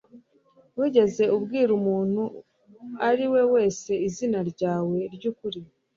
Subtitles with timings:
[0.77, 2.39] Wigeze ubwira umuntu uwo
[3.07, 5.59] ari we wese izina ryawe ryukuri?